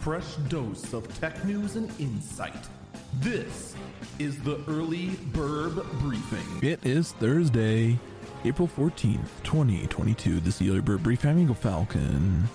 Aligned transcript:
fresh 0.00 0.36
dose 0.48 0.94
of 0.94 1.06
tech 1.20 1.44
news 1.44 1.76
and 1.76 1.90
insight. 2.00 2.68
This 3.20 3.74
is 4.18 4.42
the 4.42 4.58
Early 4.66 5.10
Bird 5.34 5.74
Briefing. 5.98 6.66
It 6.66 6.84
is 6.86 7.12
Thursday, 7.12 7.98
April 8.46 8.66
14th, 8.66 9.28
2022. 9.42 10.40
This 10.40 10.54
is 10.54 10.58
the 10.58 10.70
Early 10.70 10.80
Bird 10.80 11.02
Briefing. 11.02 11.30
I'm 11.30 11.38
Eagle 11.38 11.54
Falcon. 11.54 12.48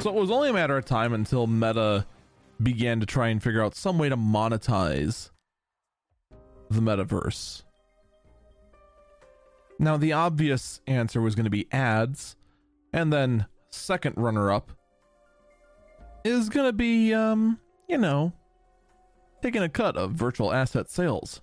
So 0.00 0.10
it 0.10 0.14
was 0.14 0.30
only 0.30 0.50
a 0.50 0.52
matter 0.52 0.76
of 0.76 0.84
time 0.84 1.14
until 1.14 1.46
Meta 1.46 2.04
began 2.62 3.00
to 3.00 3.06
try 3.06 3.28
and 3.28 3.42
figure 3.42 3.64
out 3.64 3.74
some 3.74 3.98
way 3.98 4.10
to 4.10 4.18
monetize 4.18 5.30
the 6.68 6.80
metaverse. 6.80 7.62
Now, 9.80 9.96
the 9.96 10.12
obvious 10.12 10.82
answer 10.86 11.22
was 11.22 11.34
going 11.34 11.44
to 11.44 11.50
be 11.50 11.66
ads, 11.72 12.36
and 12.92 13.10
then 13.10 13.46
second 13.70 14.14
runner 14.18 14.50
up 14.50 14.72
is 16.22 16.50
going 16.50 16.66
to 16.66 16.74
be, 16.74 17.14
um, 17.14 17.58
you 17.88 17.96
know, 17.96 18.34
taking 19.42 19.62
a 19.62 19.70
cut 19.70 19.96
of 19.96 20.12
virtual 20.12 20.52
asset 20.52 20.90
sales. 20.90 21.40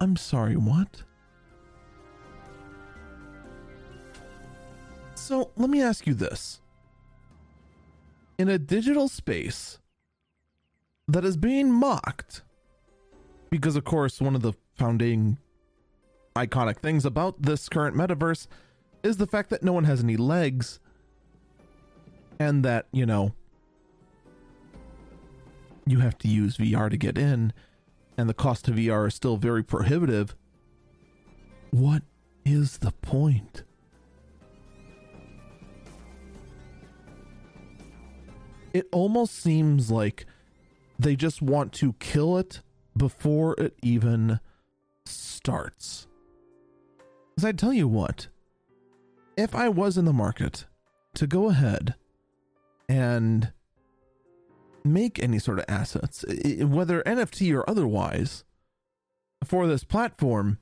I'm 0.00 0.16
sorry, 0.16 0.56
what? 0.56 1.02
So 5.30 5.52
let 5.56 5.70
me 5.70 5.80
ask 5.80 6.08
you 6.08 6.14
this. 6.14 6.60
In 8.36 8.48
a 8.48 8.58
digital 8.58 9.06
space 9.06 9.78
that 11.06 11.24
is 11.24 11.36
being 11.36 11.70
mocked, 11.70 12.42
because 13.48 13.76
of 13.76 13.84
course, 13.84 14.20
one 14.20 14.34
of 14.34 14.42
the 14.42 14.54
founding 14.74 15.38
iconic 16.34 16.78
things 16.78 17.04
about 17.04 17.42
this 17.42 17.68
current 17.68 17.96
metaverse 17.96 18.48
is 19.04 19.18
the 19.18 19.26
fact 19.28 19.50
that 19.50 19.62
no 19.62 19.72
one 19.72 19.84
has 19.84 20.02
any 20.02 20.16
legs 20.16 20.80
and 22.40 22.64
that, 22.64 22.86
you 22.90 23.06
know, 23.06 23.32
you 25.86 26.00
have 26.00 26.18
to 26.18 26.26
use 26.26 26.56
VR 26.56 26.90
to 26.90 26.96
get 26.96 27.16
in 27.16 27.52
and 28.18 28.28
the 28.28 28.34
cost 28.34 28.66
of 28.66 28.74
VR 28.74 29.06
is 29.06 29.14
still 29.14 29.36
very 29.36 29.62
prohibitive, 29.62 30.34
what 31.70 32.02
is 32.44 32.78
the 32.78 32.90
point? 32.90 33.62
It 38.72 38.88
almost 38.92 39.34
seems 39.34 39.90
like 39.90 40.26
they 40.98 41.16
just 41.16 41.42
want 41.42 41.72
to 41.74 41.94
kill 41.94 42.38
it 42.38 42.60
before 42.96 43.54
it 43.58 43.74
even 43.82 44.40
starts. 45.04 46.06
Because 47.34 47.44
I 47.48 47.52
tell 47.52 47.72
you 47.72 47.88
what, 47.88 48.28
if 49.36 49.54
I 49.54 49.68
was 49.68 49.96
in 49.96 50.04
the 50.04 50.12
market 50.12 50.66
to 51.14 51.26
go 51.26 51.48
ahead 51.48 51.94
and 52.88 53.52
make 54.84 55.22
any 55.22 55.38
sort 55.38 55.58
of 55.58 55.64
assets, 55.68 56.24
whether 56.60 57.02
NFT 57.02 57.54
or 57.54 57.68
otherwise, 57.68 58.44
for 59.44 59.66
this 59.66 59.84
platform 59.84 60.58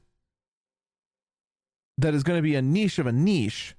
that 1.97 2.15
is 2.15 2.23
going 2.23 2.39
to 2.39 2.43
be 2.43 2.55
a 2.55 2.63
niche 2.63 2.99
of 2.99 3.07
a 3.07 3.13
niche. 3.13 3.75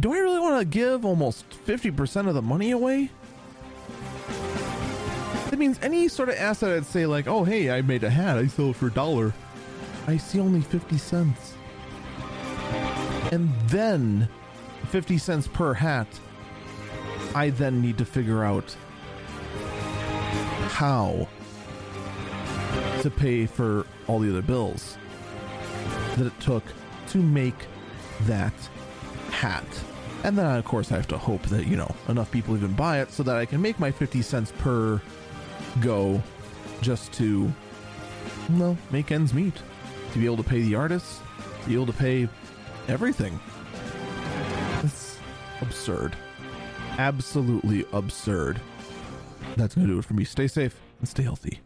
Do 0.00 0.14
I 0.14 0.18
really 0.18 0.40
want 0.40 0.58
to 0.58 0.64
give 0.64 1.04
almost 1.04 1.44
50% 1.66 2.26
of 2.26 2.34
the 2.34 2.40
money 2.40 2.70
away? 2.70 3.10
That 5.50 5.58
means 5.58 5.78
any 5.82 6.08
sort 6.08 6.30
of 6.30 6.36
asset 6.36 6.74
I'd 6.74 6.86
say, 6.86 7.04
like, 7.04 7.26
oh, 7.26 7.44
hey, 7.44 7.70
I 7.70 7.82
made 7.82 8.02
a 8.02 8.08
hat, 8.08 8.38
I 8.38 8.46
sold 8.46 8.76
it 8.76 8.78
for 8.78 8.86
a 8.86 8.92
dollar. 8.92 9.34
I 10.06 10.16
see 10.16 10.40
only 10.40 10.62
50 10.62 10.96
cents. 10.96 11.54
And 13.30 13.52
then 13.66 14.26
50 14.88 15.18
cents 15.18 15.46
per 15.46 15.74
hat 15.74 16.08
I 17.34 17.50
then 17.50 17.80
need 17.80 17.98
to 17.98 18.04
figure 18.04 18.42
out 18.42 18.76
how 20.68 21.28
to 23.02 23.10
pay 23.10 23.46
for 23.46 23.86
all 24.08 24.18
the 24.18 24.30
other 24.30 24.42
bills 24.42 24.96
that 26.16 26.26
it 26.26 26.40
took 26.40 26.64
to 27.08 27.18
make 27.18 27.66
that 28.22 28.54
hat. 29.30 29.64
And 30.24 30.36
then, 30.36 30.46
of 30.46 30.64
course, 30.64 30.92
I 30.92 30.96
have 30.96 31.08
to 31.08 31.18
hope 31.18 31.42
that, 31.44 31.66
you 31.66 31.76
know, 31.76 31.94
enough 32.08 32.30
people 32.30 32.56
even 32.56 32.72
buy 32.74 33.00
it 33.00 33.10
so 33.10 33.22
that 33.22 33.36
I 33.36 33.46
can 33.46 33.62
make 33.62 33.78
my 33.78 33.90
50 33.90 34.22
cents 34.22 34.52
per 34.58 35.00
go 35.80 36.22
just 36.82 37.12
to, 37.14 37.50
well, 38.50 38.76
make 38.90 39.10
ends 39.12 39.32
meet. 39.32 39.54
To 40.12 40.18
be 40.18 40.26
able 40.26 40.38
to 40.38 40.42
pay 40.42 40.60
the 40.62 40.74
artists, 40.74 41.20
to 41.62 41.68
be 41.68 41.74
able 41.74 41.86
to 41.86 41.92
pay 41.92 42.28
everything. 42.88 43.38
It's 44.82 45.18
absurd 45.60 46.16
absolutely 47.00 47.86
absurd. 47.92 48.60
That's 49.56 49.74
going 49.74 49.86
to 49.86 49.92
do 49.94 49.98
it 49.98 50.04
for 50.04 50.14
me. 50.14 50.24
Stay 50.24 50.46
safe 50.46 50.76
and 50.98 51.08
stay 51.08 51.22
healthy. 51.22 51.60